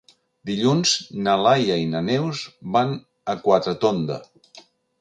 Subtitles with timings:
[0.49, 0.93] Dilluns
[1.27, 2.43] na Laia i na Neus
[2.79, 2.97] van
[3.35, 4.21] a Quatretonda.